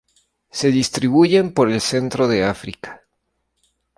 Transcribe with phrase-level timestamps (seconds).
[0.49, 3.03] Se distribuyen por el centro de África.